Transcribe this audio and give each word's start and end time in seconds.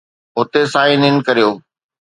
هتي 0.37 0.61
sign 0.73 1.01
in 1.09 1.15
ڪريو 1.25 1.49